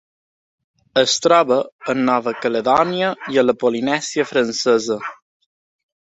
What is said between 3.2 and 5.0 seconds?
i a la Polinèsia Francesa.